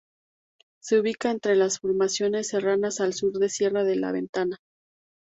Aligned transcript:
Se 0.81 0.99
ubica 0.99 1.29
entre 1.29 1.53
las 1.55 1.77
formaciones 1.77 2.47
serranas 2.47 2.99
al 3.01 3.13
sur 3.13 3.33
de 3.37 3.49
Sierra 3.49 3.83
de 3.83 3.97
la 3.97 4.11
Ventana. 4.11 4.57